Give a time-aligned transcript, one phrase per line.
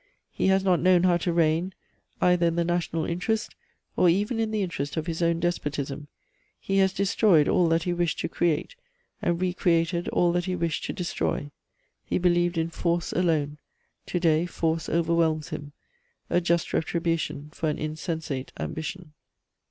[0.31, 1.75] He has not known how to reign
[2.19, 3.53] either in the national interest
[3.95, 6.07] or even in the interest of his own despotism.
[6.59, 8.75] He has destroyed all that he wished to create,
[9.21, 11.51] and re created all that he wished to destroy.
[12.03, 13.59] He believed in force alone;
[14.07, 15.71] to day force overwhelms him:
[16.31, 19.13] a just retribution for an insensate ambition."